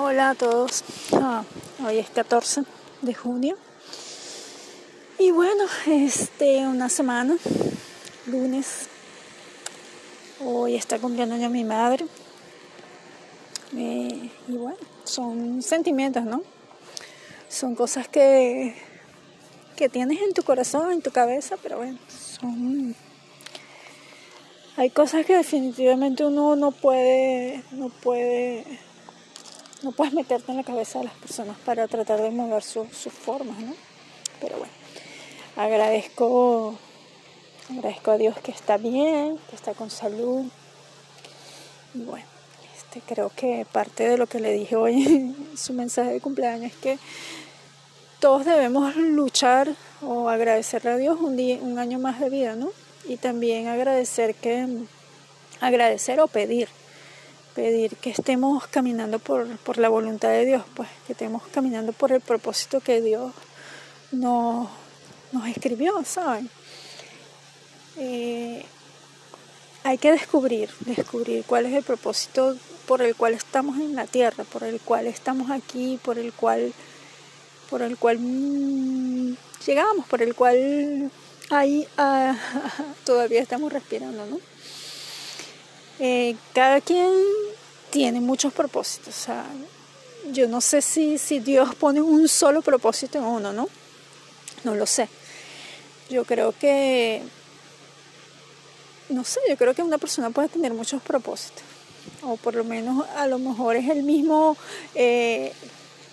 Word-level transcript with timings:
Hola 0.00 0.30
a 0.30 0.34
todos. 0.36 0.84
Ah, 1.12 1.42
hoy 1.84 1.98
es 1.98 2.08
14 2.10 2.62
de 3.02 3.14
junio. 3.14 3.56
Y 5.18 5.32
bueno, 5.32 5.64
este 5.88 6.68
una 6.68 6.88
semana, 6.88 7.36
lunes. 8.26 8.86
Hoy 10.38 10.76
está 10.76 11.00
cumpliendo 11.00 11.36
ya 11.36 11.48
mi 11.48 11.64
madre. 11.64 12.06
Eh, 13.76 14.30
y 14.46 14.52
bueno, 14.52 14.78
son 15.02 15.62
sentimientos, 15.62 16.22
¿no? 16.22 16.44
Son 17.48 17.74
cosas 17.74 18.06
que, 18.06 18.76
que 19.74 19.88
tienes 19.88 20.22
en 20.22 20.32
tu 20.32 20.44
corazón, 20.44 20.92
en 20.92 21.02
tu 21.02 21.10
cabeza, 21.10 21.56
pero 21.60 21.78
bueno, 21.78 21.98
son 22.08 22.94
hay 24.76 24.90
cosas 24.90 25.26
que 25.26 25.34
definitivamente 25.34 26.24
uno 26.24 26.54
no 26.54 26.70
puede, 26.70 27.64
no 27.72 27.88
puede 27.88 28.64
no 29.82 29.92
puedes 29.92 30.12
meterte 30.12 30.50
en 30.50 30.58
la 30.58 30.64
cabeza 30.64 30.98
de 30.98 31.06
las 31.06 31.14
personas 31.14 31.56
para 31.64 31.86
tratar 31.86 32.20
de 32.20 32.30
mover 32.30 32.62
sus 32.62 32.88
formas, 33.12 33.58
¿no? 33.60 33.74
Pero 34.40 34.58
bueno, 34.58 34.72
agradezco, 35.56 36.74
agradezco 37.70 38.10
a 38.10 38.18
Dios 38.18 38.38
que 38.38 38.50
está 38.50 38.76
bien, 38.76 39.38
que 39.48 39.56
está 39.56 39.74
con 39.74 39.90
salud. 39.90 40.46
Y 41.94 42.00
bueno, 42.00 42.26
este, 42.76 43.00
creo 43.06 43.30
que 43.34 43.66
parte 43.70 44.08
de 44.08 44.18
lo 44.18 44.26
que 44.26 44.40
le 44.40 44.52
dije 44.52 44.76
hoy 44.76 45.02
en 45.06 45.56
su 45.56 45.72
mensaje 45.72 46.10
de 46.10 46.20
cumpleaños 46.20 46.72
es 46.72 46.76
que 46.78 46.98
todos 48.20 48.44
debemos 48.44 48.96
luchar 48.96 49.74
o 50.02 50.28
agradecerle 50.28 50.90
a 50.90 50.96
Dios 50.96 51.20
un, 51.20 51.36
día, 51.36 51.58
un 51.60 51.78
año 51.78 51.98
más 51.98 52.18
de 52.18 52.30
vida, 52.30 52.56
¿no? 52.56 52.70
Y 53.08 53.16
también 53.16 53.68
agradecer 53.68 54.34
que, 54.34 54.66
agradecer 55.60 56.20
o 56.20 56.26
pedir 56.26 56.68
pedir 57.58 57.96
que 57.96 58.10
estemos 58.10 58.68
caminando 58.68 59.18
por, 59.18 59.78
la 59.78 59.88
voluntad 59.88 60.28
de 60.28 60.46
Dios, 60.46 60.62
pues 60.76 60.88
que 61.08 61.12
estemos 61.14 61.42
caminando 61.48 61.92
por 61.92 62.12
el 62.12 62.20
propósito 62.20 62.78
que 62.78 63.02
Dios 63.02 63.32
nos, 64.12 64.68
escribió, 65.48 66.04
¿saben? 66.04 66.48
Eh, 67.96 68.64
hay 69.82 69.98
que 69.98 70.12
descubrir, 70.12 70.70
descubrir 70.86 71.42
cuál 71.48 71.66
es 71.66 71.74
el 71.74 71.82
propósito 71.82 72.56
por 72.86 73.02
el 73.02 73.16
cual 73.16 73.34
estamos 73.34 73.76
en 73.78 73.96
la 73.96 74.06
tierra, 74.06 74.44
por 74.44 74.62
el 74.62 74.78
cual 74.78 75.08
estamos 75.08 75.50
aquí, 75.50 75.98
por 76.04 76.16
el 76.16 76.32
cual, 76.32 76.72
por 77.70 77.82
el 77.82 77.96
cual 77.96 78.20
mm, 78.20 79.34
llegamos, 79.66 80.06
por 80.06 80.22
el 80.22 80.36
cual 80.36 81.10
ahí 81.50 81.88
ah, 81.96 82.36
todavía 83.04 83.40
estamos 83.40 83.72
respirando, 83.72 84.26
¿no? 84.26 84.38
Eh, 85.98 86.36
cada 86.54 86.80
quien 86.80 87.10
tiene 87.90 88.20
muchos 88.20 88.52
propósitos. 88.52 89.08
O 89.08 89.20
sea, 89.20 89.44
yo 90.32 90.48
no 90.48 90.60
sé 90.60 90.82
si, 90.82 91.18
si 91.18 91.40
Dios 91.40 91.74
pone 91.74 92.00
un 92.00 92.28
solo 92.28 92.62
propósito 92.62 93.18
en 93.18 93.24
uno, 93.24 93.52
¿no? 93.52 93.68
No 94.64 94.74
lo 94.74 94.86
sé. 94.86 95.08
Yo 96.10 96.24
creo 96.24 96.54
que, 96.58 97.22
no 99.10 99.24
sé, 99.24 99.40
yo 99.48 99.56
creo 99.56 99.74
que 99.74 99.82
una 99.82 99.98
persona 99.98 100.30
puede 100.30 100.48
tener 100.48 100.72
muchos 100.72 101.02
propósitos. 101.02 101.62
O 102.22 102.36
por 102.36 102.54
lo 102.54 102.64
menos 102.64 103.06
a 103.16 103.26
lo 103.26 103.38
mejor 103.38 103.76
es 103.76 103.88
el 103.90 104.02
mismo, 104.02 104.56
eh, 104.94 105.52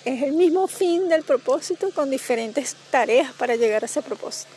es 0.04 0.24
el 0.24 0.34
mismo 0.34 0.68
fin 0.68 1.08
del 1.08 1.24
propósito 1.24 1.90
con 1.92 2.10
diferentes 2.10 2.76
tareas 2.92 3.32
para 3.34 3.56
llegar 3.56 3.84
a 3.84 3.86
ese 3.86 4.02
propósito. 4.02 4.50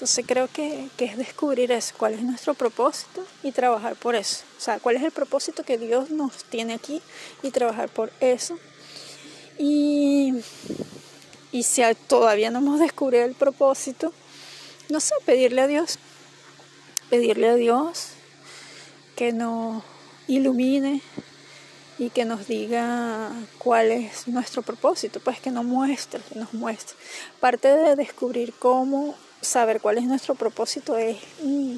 Entonces 0.00 0.24
creo 0.26 0.48
que, 0.50 0.88
es 0.96 1.18
descubrir 1.18 1.70
eso, 1.72 1.94
cuál 1.98 2.14
es 2.14 2.22
nuestro 2.22 2.54
propósito 2.54 3.22
y 3.42 3.52
trabajar 3.52 3.96
por 3.96 4.14
eso. 4.14 4.44
O 4.56 4.60
sea, 4.60 4.78
cuál 4.78 4.96
es 4.96 5.02
el 5.02 5.10
propósito 5.10 5.62
que 5.62 5.76
Dios 5.76 6.08
nos 6.08 6.42
tiene 6.44 6.72
aquí 6.72 7.02
y 7.42 7.50
trabajar 7.50 7.90
por 7.90 8.10
eso. 8.18 8.58
Y, 9.58 10.36
y 11.52 11.64
si 11.64 11.82
todavía 12.06 12.50
no 12.50 12.60
hemos 12.60 12.80
descubierto 12.80 13.28
el 13.28 13.34
propósito, 13.34 14.14
no 14.88 15.00
sé, 15.00 15.12
pedirle 15.26 15.60
a 15.60 15.66
Dios, 15.66 15.98
pedirle 17.10 17.50
a 17.50 17.54
Dios 17.56 18.12
que 19.16 19.34
nos 19.34 19.82
ilumine 20.28 21.02
y 21.98 22.08
que 22.08 22.24
nos 22.24 22.48
diga 22.48 23.32
cuál 23.58 23.90
es 23.90 24.28
nuestro 24.28 24.62
propósito, 24.62 25.20
pues 25.20 25.40
que 25.40 25.50
nos 25.50 25.66
muestre, 25.66 26.22
que 26.32 26.38
nos 26.38 26.54
muestre. 26.54 26.96
Parte 27.38 27.68
de 27.68 27.96
descubrir 27.96 28.54
cómo 28.58 29.14
saber 29.40 29.80
cuál 29.80 29.98
es 29.98 30.04
nuestro 30.04 30.34
propósito 30.34 30.96
es 30.96 31.16
mm, 31.42 31.76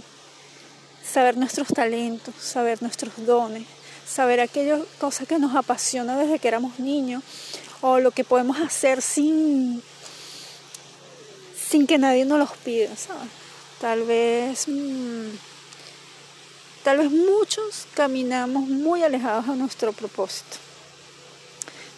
saber 1.05 1.37
nuestros 1.37 1.69
talentos, 1.69 2.35
saber 2.39 2.83
nuestros 2.83 3.13
dones, 3.25 3.67
saber 4.07 4.41
aquellas 4.41 4.81
cosas 4.99 5.29
que 5.29 5.39
nos 5.39 5.55
apasiona 5.55 6.17
desde 6.17 6.39
que 6.39 6.49
éramos 6.49 6.79
niños 6.79 7.23
o 7.81 7.99
lo 7.99 8.11
que 8.11 8.25
podemos 8.25 8.59
hacer 8.61 9.03
sin, 9.03 9.83
sin 11.57 11.87
que 11.87 11.99
nadie 11.99 12.25
nos 12.25 12.39
los 12.39 12.51
pida, 12.59 12.91
Tal 13.81 14.05
vez, 14.05 14.69
mm, 14.69 15.31
tal 16.85 16.99
vez 16.99 17.11
muchos 17.11 17.87
caminamos 17.95 18.69
muy 18.69 19.03
alejados 19.03 19.49
de 19.49 19.57
nuestro 19.57 19.93
propósito. 19.93 20.59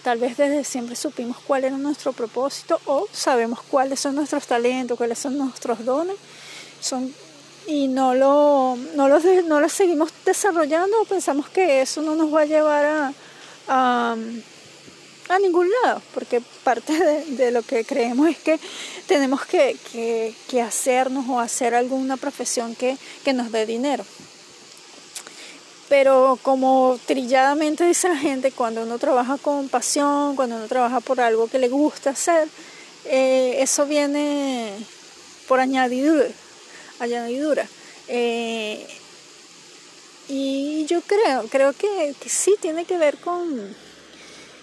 Tal 0.04 0.18
vez 0.18 0.36
desde 0.36 0.64
siempre 0.64 0.96
supimos 0.96 1.38
cuál 1.46 1.64
era 1.64 1.78
nuestro 1.78 2.12
propósito 2.12 2.78
o 2.84 3.08
sabemos 3.10 3.60
cuáles 3.62 3.98
son 3.98 4.14
nuestros 4.14 4.46
talentos, 4.46 4.98
cuáles 4.98 5.18
son 5.18 5.38
nuestros 5.38 5.82
dones 5.82 6.16
son, 6.78 7.10
y 7.66 7.88
no 7.88 8.14
lo, 8.14 8.76
no 8.96 9.08
los, 9.08 9.24
no 9.46 9.62
los 9.62 9.72
seguimos 9.72 10.12
desarrollando 10.26 11.00
o 11.00 11.04
pensamos 11.06 11.48
que 11.48 11.80
eso 11.80 12.02
no 12.02 12.14
nos 12.16 12.32
va 12.34 12.42
a 12.42 12.44
llevar 12.44 12.84
a, 12.84 13.12
a, 15.28 15.38
ningún 15.38 15.70
lado, 15.82 16.02
porque 16.12 16.42
parte 16.62 16.92
de, 17.24 17.50
lo 17.50 17.62
que 17.62 17.86
creemos 17.86 18.28
es 18.28 18.36
que 18.36 18.60
tenemos 19.06 19.46
que, 19.46 19.74
que, 19.90 20.34
que 20.48 20.60
hacernos 20.60 21.26
o 21.30 21.40
hacer 21.40 21.74
alguna 21.74 22.18
profesión 22.18 22.74
que, 22.74 22.98
que 23.24 23.32
nos 23.32 23.50
dé 23.50 23.64
dinero. 23.64 24.04
Pero 25.96 26.36
como 26.42 26.98
trilladamente 27.06 27.86
dice 27.86 28.08
la 28.08 28.16
gente, 28.16 28.50
cuando 28.50 28.82
uno 28.82 28.98
trabaja 28.98 29.38
con 29.38 29.68
pasión, 29.68 30.34
cuando 30.34 30.56
uno 30.56 30.66
trabaja 30.66 30.98
por 30.98 31.20
algo 31.20 31.46
que 31.46 31.60
le 31.60 31.68
gusta 31.68 32.10
hacer, 32.10 32.48
eh, 33.04 33.58
eso 33.60 33.86
viene 33.86 34.72
por 35.46 35.60
añadidura. 35.60 36.26
añadidura. 36.98 37.68
Eh, 38.08 38.84
y 40.26 40.84
yo 40.86 41.00
creo, 41.02 41.44
creo 41.48 41.72
que, 41.72 42.12
sí 42.26 42.56
tiene 42.60 42.86
que 42.86 42.98
ver 42.98 43.16
con, 43.18 43.72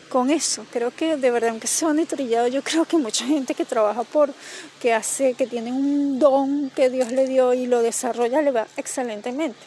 con 0.10 0.32
eso. 0.32 0.66
Creo 0.70 0.94
que 0.94 1.16
de 1.16 1.32
verdad, 1.32 1.52
aunque 1.52 1.68
sea 1.68 1.94
trillado, 2.06 2.50
yo 2.50 2.62
creo 2.62 2.84
que 2.84 2.98
mucha 2.98 3.26
gente 3.26 3.56
que 3.56 3.64
trabaja 3.64 4.04
por, 4.04 4.34
que 4.82 4.94
hace, 4.94 5.34
que 5.36 5.48
tiene 5.48 5.72
un 5.72 6.20
don 6.20 6.70
que 6.72 6.90
Dios 6.90 7.10
le 7.14 7.26
dio 7.26 7.54
y 7.54 7.68
lo 7.68 7.82
desarrolla, 7.82 8.42
le 8.42 8.52
va 8.52 8.68
excelentemente. 8.76 9.62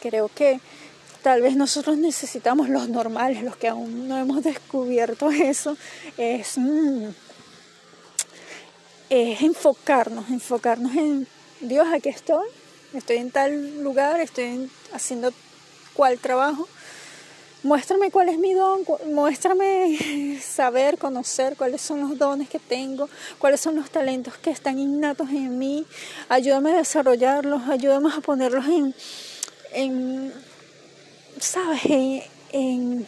Creo 0.00 0.30
que 0.34 0.60
tal 1.24 1.40
vez 1.40 1.56
nosotros 1.56 1.96
necesitamos 1.96 2.68
los 2.68 2.90
normales, 2.90 3.42
los 3.42 3.56
que 3.56 3.66
aún 3.66 4.08
no 4.08 4.18
hemos 4.18 4.44
descubierto 4.44 5.30
eso, 5.30 5.74
es, 6.18 6.58
mm, 6.58 7.06
enfocarnos, 9.08 10.28
enfocarnos 10.28 10.94
en 10.94 11.26
Dios, 11.60 11.88
aquí 11.90 12.10
estoy, 12.10 12.46
estoy 12.92 13.16
en 13.16 13.30
tal 13.30 13.82
lugar, 13.82 14.20
estoy 14.20 14.70
haciendo 14.92 15.32
cuál 15.94 16.18
trabajo. 16.18 16.68
Muéstrame 17.62 18.10
cuál 18.10 18.28
es 18.28 18.36
mi 18.36 18.52
don, 18.52 18.84
muéstrame 19.06 20.38
saber, 20.42 20.98
conocer 20.98 21.56
cuáles 21.56 21.80
son 21.80 22.00
los 22.00 22.18
dones 22.18 22.50
que 22.50 22.58
tengo, 22.58 23.08
cuáles 23.38 23.62
son 23.62 23.76
los 23.76 23.88
talentos 23.88 24.36
que 24.36 24.50
están 24.50 24.78
innatos 24.78 25.30
en 25.30 25.58
mí. 25.58 25.86
Ayúdame 26.28 26.72
a 26.72 26.76
desarrollarlos, 26.76 27.62
ayúdame 27.70 28.10
a 28.14 28.20
ponerlos 28.20 28.66
en 29.72 30.34
sabes, 31.40 31.82
en, 32.52 33.06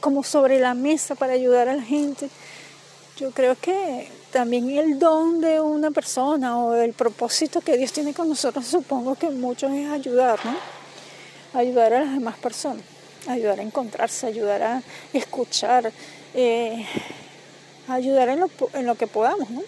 como 0.00 0.24
sobre 0.24 0.58
la 0.58 0.74
mesa 0.74 1.14
para 1.14 1.32
ayudar 1.32 1.68
a 1.68 1.74
la 1.74 1.82
gente. 1.82 2.28
Yo 3.18 3.30
creo 3.30 3.56
que 3.60 4.08
también 4.32 4.70
el 4.70 4.98
don 4.98 5.40
de 5.40 5.60
una 5.60 5.90
persona 5.90 6.58
o 6.58 6.74
el 6.74 6.92
propósito 6.92 7.60
que 7.60 7.76
Dios 7.76 7.92
tiene 7.92 8.14
con 8.14 8.28
nosotros, 8.28 8.66
supongo 8.66 9.14
que 9.14 9.30
muchos 9.30 9.70
es 9.70 9.88
ayudar, 9.88 10.38
¿no? 10.44 10.56
Ayudar 11.52 11.92
a 11.92 12.00
las 12.00 12.14
demás 12.14 12.36
personas, 12.38 12.82
ayudar 13.28 13.60
a 13.60 13.62
encontrarse, 13.62 14.26
ayudar 14.26 14.62
a 14.62 14.82
escuchar, 15.12 15.92
eh, 16.34 16.86
ayudar 17.88 18.30
en 18.30 18.40
lo, 18.40 18.50
en 18.72 18.86
lo, 18.86 18.94
que 18.94 19.06
podamos, 19.06 19.50
¿no? 19.50 19.62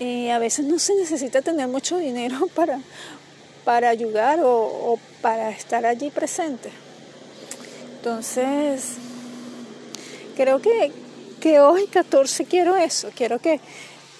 Eh, 0.00 0.32
a 0.32 0.40
veces 0.40 0.66
no 0.66 0.80
se 0.80 0.94
necesita 0.96 1.40
tener 1.40 1.68
mucho 1.68 1.98
dinero 1.98 2.48
para, 2.54 2.80
para 3.64 3.88
ayudar 3.88 4.40
o, 4.42 4.98
para 5.20 5.50
estar 5.50 5.86
allí 5.86 6.10
presente. 6.10 6.70
Entonces, 7.96 8.96
creo 10.36 10.60
que, 10.60 10.92
que, 11.40 11.60
hoy 11.60 11.86
14 11.86 12.44
quiero 12.44 12.76
eso, 12.76 13.10
quiero 13.14 13.38
que, 13.38 13.60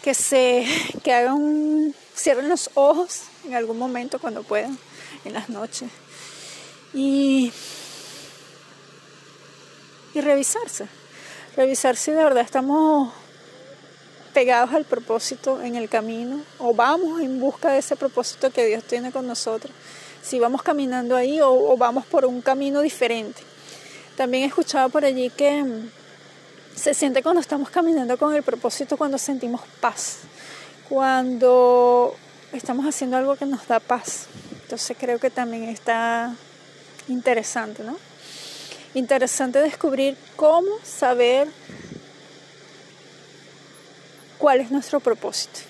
que 0.02 0.14
se 0.14 0.66
que 1.02 1.12
hagan 1.12 1.94
cierren 2.16 2.48
los 2.48 2.70
ojos 2.74 3.22
en 3.44 3.54
algún 3.54 3.78
momento 3.78 4.18
cuando 4.18 4.42
puedan, 4.42 4.78
en 5.24 5.32
las 5.34 5.48
noches. 5.48 5.90
Y, 6.94 7.52
y 10.14 10.20
revisarse. 10.20 10.86
Revisar 11.56 11.96
si 11.96 12.12
de 12.12 12.22
verdad 12.22 12.44
estamos 12.44 13.12
pegados 14.34 14.74
al 14.74 14.84
propósito 14.84 15.62
en 15.62 15.76
el 15.76 15.88
camino 15.88 16.40
o 16.58 16.74
vamos 16.74 17.22
en 17.22 17.40
busca 17.40 17.72
de 17.72 17.78
ese 17.78 17.96
propósito 17.96 18.50
que 18.50 18.66
Dios 18.66 18.82
tiene 18.84 19.12
con 19.12 19.26
nosotros. 19.26 19.72
Si 20.20 20.40
vamos 20.40 20.62
caminando 20.62 21.16
ahí 21.16 21.38
o, 21.40 21.76
vamos 21.76 22.04
por 22.04 22.26
un 22.26 22.42
camino 22.42 22.80
diferente. 22.80 23.40
También 24.16 24.44
he 24.44 24.46
escuchado 24.46 24.90
por 24.90 25.04
allí 25.04 25.30
que 25.30 25.62
mm, 25.62 25.90
se 26.74 26.94
siente 26.94 27.22
cuando 27.22 27.40
estamos 27.40 27.70
caminando 27.70 28.18
con 28.18 28.34
el 28.34 28.42
propósito, 28.42 28.96
cuando 28.96 29.18
sentimos 29.18 29.60
paz, 29.80 30.18
cuando 30.88 32.16
estamos 32.52 32.86
haciendo 32.86 33.16
algo 33.16 33.36
que 33.36 33.46
nos 33.46 33.66
da 33.68 33.78
paz. 33.78 34.26
Entonces 34.62 34.96
creo 34.98 35.18
que 35.20 35.30
también 35.30 35.64
está 35.64 36.34
interesante, 37.06 37.84
¿no? 37.84 37.96
Interesante 38.94 39.60
descubrir 39.60 40.16
cómo 40.36 40.70
saber 40.82 41.48
cuál 44.44 44.60
es 44.60 44.70
nuestro 44.70 45.00
propósito. 45.00 45.60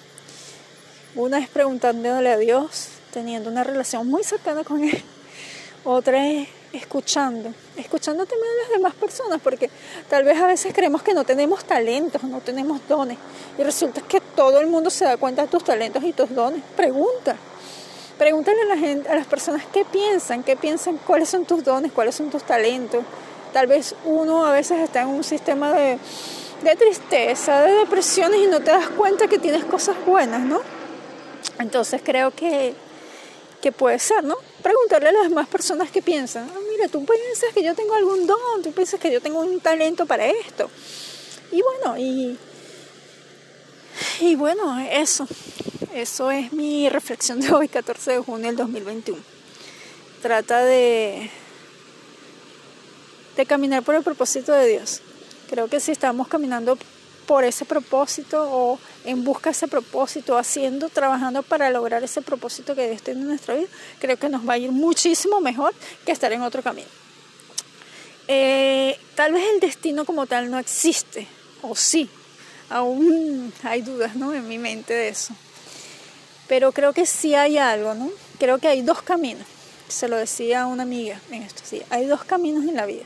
Una 1.15 1.39
es 1.39 1.49
preguntándole 1.49 2.29
a 2.29 2.37
Dios, 2.37 2.89
teniendo 3.13 3.49
una 3.49 3.63
relación 3.63 4.09
muy 4.09 4.25
cercana 4.25 4.65
con 4.65 4.83
Él. 4.83 5.01
Otra 5.85 6.27
es 6.27 6.49
escuchando, 6.73 7.55
escuchando 7.77 8.27
también 8.27 8.51
a 8.51 8.63
las 8.63 8.71
demás 8.73 8.95
personas, 8.95 9.41
porque 9.41 9.71
tal 10.11 10.25
vez 10.25 10.41
a 10.41 10.49
veces 10.49 10.75
creemos 10.75 11.05
que 11.05 11.15
no 11.15 11.23
tenemos 11.23 11.65
talentos, 11.65 12.25
no 12.25 12.41
tenemos 12.41 12.81
dones, 12.89 13.17
y 13.57 13.63
resulta 13.63 14.01
que 14.01 14.21
todo 14.21 14.59
el 14.59 14.67
mundo 14.67 14.91
se 14.91 15.05
da 15.05 15.19
cuenta 15.19 15.43
de 15.43 15.49
tus 15.49 15.63
talentos 15.63 16.03
y 16.03 16.13
tus 16.13 16.35
dones. 16.35 16.61
Pregunta, 16.77 17.37
pregúntale 18.19 18.61
a 18.63 18.65
la 18.65 18.77
gente, 18.77 19.09
a 19.09 19.15
las 19.15 19.29
personas 19.29 19.63
qué 19.73 19.85
piensan, 19.85 20.43
qué 20.43 20.57
piensan, 20.57 20.99
cuáles 21.07 21.29
son 21.29 21.45
tus 21.45 21.63
dones, 21.63 21.93
cuáles 21.93 22.17
son 22.17 22.29
tus 22.29 22.43
talentos. 22.43 23.05
Tal 23.53 23.69
vez 23.69 23.95
uno 24.05 24.45
a 24.45 24.51
veces 24.51 24.81
está 24.81 25.03
en 25.03 25.11
un 25.11 25.23
sistema 25.23 25.73
de 25.75 25.97
de 26.63 26.77
tristeza, 26.77 27.63
de 27.63 27.73
depresiones 27.73 28.41
y 28.41 28.47
no 28.47 28.61
te 28.61 28.71
das 28.71 28.89
cuenta 28.89 29.27
que 29.29 29.39
tienes 29.39 29.65
cosas 29.65 29.97
buenas, 30.07 30.41
¿no? 30.41 30.61
Entonces 31.59 32.01
creo 32.05 32.31
que, 32.31 32.75
que 33.61 33.73
puede 33.73 33.99
ser, 33.99 34.25
¿no? 34.25 34.37
Preguntarle 34.63 35.11
a 35.11 35.13
las 35.13 35.29
demás 35.29 35.49
personas 35.49 35.91
qué 35.91 36.03
piensan. 36.03 36.49
Ah, 36.55 36.59
mira, 36.71 36.89
tú 36.89 37.05
piensas 37.05 37.53
que 37.55 37.63
yo 37.63 37.75
tengo 37.75 37.95
algún 37.95 38.27
don, 38.27 38.63
tú 38.63 38.73
piensas 38.73 38.99
que 39.01 39.13
yo 39.13 39.21
tengo 39.21 39.41
un 39.41 39.61
talento 39.61 40.07
para 40.07 40.27
esto. 40.27 40.71
Y 41.53 41.63
bueno, 41.63 41.99
y, 41.99 42.39
y 44.21 44.35
bueno, 44.35 44.79
eso. 44.91 45.27
Eso 45.95 46.31
es 46.33 46.53
mi 46.53 46.89
reflexión 46.89 47.41
de 47.41 47.53
hoy, 47.53 47.69
14 47.69 48.13
de 48.13 48.19
junio 48.19 48.47
del 48.49 48.57
2021. 48.57 49.21
Trata 50.23 50.65
de, 50.65 51.31
de 53.37 53.47
caminar 53.47 53.85
por 53.85 53.95
el 53.95 54.03
propósito 54.03 54.53
de 54.53 54.67
Dios. 54.67 55.03
Creo 55.49 55.69
que 55.69 55.81
si 55.81 55.93
estamos 55.93 56.29
caminando 56.29 56.79
por 57.27 57.45
ese 57.45 57.65
propósito 57.65 58.49
o 58.51 58.79
en 59.05 59.25
busca 59.25 59.51
de 59.51 59.53
ese 59.53 59.69
propósito, 59.69 60.37
haciendo, 60.37 60.89
trabajando 60.89 61.43
para 61.43 61.71
lograr 61.71 62.03
ese 62.03 62.23
propósito 62.23 62.75
que 62.75 62.89
Dios 62.89 63.03
tiene 63.03 63.21
en 63.21 63.29
nuestra 63.29 63.55
vida, 63.55 63.69
creo 63.99 64.19
que 64.19 64.29
nos 64.29 64.47
va 64.47 64.55
a 64.55 64.59
ir 64.59 64.71
muchísimo 64.71 65.41
mejor 65.41 65.75
que 66.05 66.13
estar 66.13 66.33
en 66.33 66.43
otro 66.43 66.63
camino. 66.63 66.89
Eh, 68.29 68.99
tal 69.15 69.33
vez 69.33 69.45
el 69.53 69.61
destino 69.61 70.05
como 70.05 70.27
tal 70.27 70.51
no 70.51 70.59
existe, 70.59 71.27
o 71.63 71.75
sí, 71.75 72.09
aún 72.71 73.53
hay 73.63 73.83
dudas 73.83 74.17
¿no? 74.17 74.33
en 74.35 74.47
mi 74.49 74.59
mente 74.59 74.95
de 74.95 75.09
eso. 75.09 75.35
Pero 76.49 76.73
creo 76.73 76.93
que 76.93 77.07
sí 77.07 77.35
hay 77.35 77.57
algo, 77.57 77.95
¿no? 77.95 78.11
Creo 78.39 78.59
que 78.59 78.69
hay 78.69 78.83
dos 78.83 79.03
caminos. 79.03 79.47
Se 79.89 80.09
lo 80.09 80.17
decía 80.17 80.67
una 80.67 80.83
amiga 80.83 81.21
en 81.31 81.43
estos 81.43 81.71
días. 81.71 81.87
Hay 81.91 82.07
dos 82.07 82.25
caminos 82.25 82.65
en 82.65 82.75
la 82.75 82.85
vida. 82.85 83.05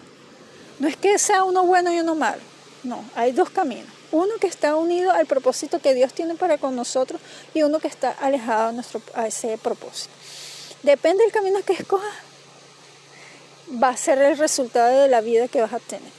No 0.79 0.89
es 0.89 0.97
que 0.97 1.19
sea 1.19 1.45
uno 1.45 1.65
bueno 1.65 1.93
y 1.93 2.01
uno 2.01 2.15
malo, 2.15 2.41
no, 2.85 3.05
hay 3.15 3.33
dos 3.33 3.51
caminos. 3.51 3.89
Uno 4.11 4.35
que 4.41 4.47
está 4.47 4.75
unido 4.77 5.11
al 5.13 5.27
propósito 5.27 5.81
que 5.81 5.93
Dios 5.93 6.15
tiene 6.15 6.35
para 6.35 6.57
con 6.57 6.75
nosotros 6.75 7.21
y 7.53 7.63
uno 7.63 7.79
que 7.79 7.89
está 7.89 8.11
alejado 8.11 8.69
a, 8.69 8.73
nuestro, 8.73 9.03
a 9.15 9.27
ese 9.27 9.59
propósito. 9.59 10.13
Depende 10.83 11.25
del 11.25 11.33
camino 11.33 11.61
que 11.63 11.75
escojas, 11.75 12.15
va 13.83 13.91
a 13.91 13.97
ser 13.97 14.19
el 14.19 14.39
resultado 14.39 15.03
de 15.03 15.09
la 15.09 15.21
vida 15.21 15.49
que 15.49 15.61
vas 15.61 15.73
a 15.73 15.81
tener, 15.81 16.11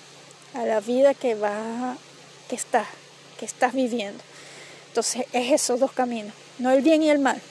a 0.53 0.65
la 0.65 0.81
vida 0.81 1.13
que, 1.13 1.33
va, 1.33 1.95
que, 2.47 2.55
estás, 2.55 2.87
que 3.39 3.45
estás 3.45 3.73
viviendo. 3.73 4.21
Entonces 4.89 5.25
es 5.33 5.51
esos 5.51 5.79
dos 5.79 5.91
caminos, 5.91 6.33
no 6.59 6.69
el 6.71 6.81
bien 6.81 7.01
y 7.01 7.09
el 7.09 7.19
mal. 7.19 7.41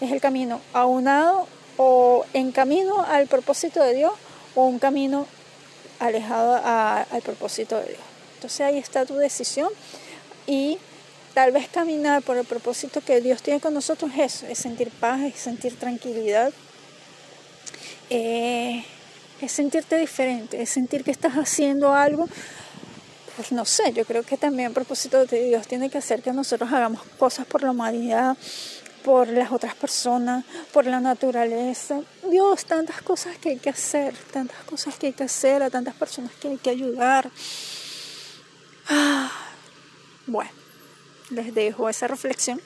Es 0.00 0.10
el 0.10 0.20
camino 0.20 0.60
aunado 0.72 1.46
o 1.76 2.24
en 2.32 2.50
camino 2.50 3.02
al 3.02 3.28
propósito 3.28 3.82
de 3.82 3.94
Dios 3.94 4.12
o 4.56 4.64
un 4.64 4.80
camino 4.80 5.26
alejado 6.02 6.60
al 6.64 7.22
propósito 7.22 7.78
de 7.78 7.86
Dios. 7.86 8.00
Entonces 8.34 8.60
ahí 8.60 8.78
está 8.78 9.06
tu 9.06 9.14
decisión 9.14 9.68
y 10.46 10.78
tal 11.34 11.52
vez 11.52 11.68
caminar 11.68 12.22
por 12.22 12.36
el 12.36 12.44
propósito 12.44 13.00
que 13.00 13.20
Dios 13.20 13.42
tiene 13.42 13.60
con 13.60 13.72
nosotros 13.72 14.10
es 14.16 14.34
eso, 14.34 14.46
es 14.46 14.58
sentir 14.58 14.90
paz, 14.90 15.20
es 15.22 15.36
sentir 15.36 15.76
tranquilidad, 15.78 16.52
eh, 18.10 18.84
es 19.40 19.52
sentirte 19.52 19.96
diferente, 19.96 20.60
es 20.60 20.70
sentir 20.70 21.04
que 21.04 21.10
estás 21.10 21.34
haciendo 21.34 21.94
algo. 21.94 22.28
Pues 23.36 23.50
no 23.52 23.64
sé, 23.64 23.92
yo 23.92 24.04
creo 24.04 24.22
que 24.22 24.36
también 24.36 24.68
el 24.68 24.74
propósito 24.74 25.24
de 25.24 25.44
Dios 25.44 25.66
tiene 25.66 25.88
que 25.88 25.98
hacer 25.98 26.20
que 26.22 26.32
nosotros 26.32 26.70
hagamos 26.72 27.02
cosas 27.18 27.46
por 27.46 27.62
la 27.62 27.70
humanidad, 27.70 28.36
por 29.02 29.28
las 29.28 29.52
otras 29.52 29.74
personas, 29.74 30.44
por 30.72 30.86
la 30.86 31.00
naturaleza. 31.00 32.00
Dios, 32.32 32.64
tantas 32.64 33.02
cosas 33.02 33.36
que 33.36 33.50
hay 33.50 33.58
que 33.58 33.68
hacer, 33.68 34.14
tantas 34.32 34.64
cosas 34.64 34.96
que 34.96 35.08
hay 35.08 35.12
que 35.12 35.24
hacer, 35.24 35.62
a 35.62 35.68
tantas 35.68 35.94
personas 35.94 36.32
que 36.40 36.48
hay 36.48 36.56
que 36.56 36.70
ayudar. 36.70 37.30
Ah, 38.88 39.30
bueno, 40.26 40.50
les 41.30 41.54
dejo 41.54 41.88
esa 41.90 42.08
reflexión. 42.08 42.58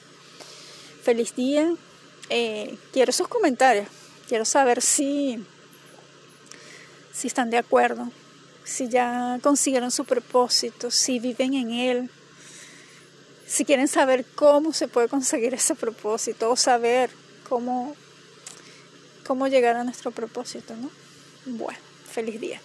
Feliz 1.03 1.35
día. 1.35 1.69
Eh, 2.29 2.77
quiero 2.93 3.11
sus 3.11 3.27
comentarios. 3.27 3.87
Quiero 4.27 4.45
saber 4.45 4.81
si, 4.81 5.45
si 7.13 7.27
están 7.27 7.49
de 7.49 7.57
acuerdo, 7.57 8.09
si 8.63 8.87
ya 8.89 9.37
consiguieron 9.41 9.91
su 9.91 10.05
propósito, 10.05 10.91
si 10.91 11.19
viven 11.19 11.53
en 11.53 11.71
él, 11.71 12.09
si 13.45 13.63
quieren 13.63 13.87
saber 13.87 14.25
cómo 14.35 14.73
se 14.73 14.87
puede 14.87 15.07
conseguir 15.07 15.53
ese 15.53 15.75
propósito 15.75 16.51
o 16.51 16.55
saber 16.55 17.09
cómo, 17.47 17.95
cómo 19.27 19.47
llegar 19.47 19.75
a 19.75 19.83
nuestro 19.83 20.11
propósito, 20.11 20.73
¿no? 20.77 20.89
Bueno, 21.45 21.77
feliz 22.09 22.39
día. 22.39 22.61